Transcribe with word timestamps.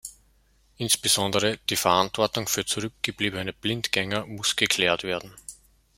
Insbesondere 0.79 1.59
die 1.69 1.75
Verantwortung 1.75 2.47
für 2.47 2.65
zurückgebliebene 2.65 3.53
Blindgänger 3.53 4.25
muss 4.25 4.55
geklärt 4.55 5.03
werden. 5.03 5.31